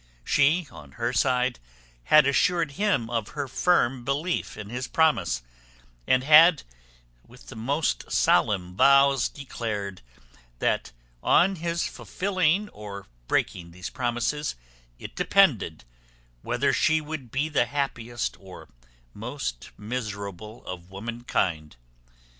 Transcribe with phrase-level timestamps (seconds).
[0.23, 1.59] She, on her side,
[2.05, 5.43] had assured him of her firm belief in his promise,
[6.07, 6.63] and had
[7.27, 10.01] with the most solemn vows declared,
[10.57, 10.91] that
[11.21, 14.55] on his fulfilling or breaking these promises,
[14.97, 15.83] it depended,
[16.41, 18.69] whether she should be the happiest or
[19.13, 21.75] most miserable of womankind.